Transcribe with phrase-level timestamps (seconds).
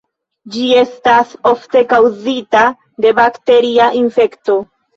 [0.53, 2.65] Ĝi estas ofte kaŭzita
[3.07, 4.61] de bakteria infekto.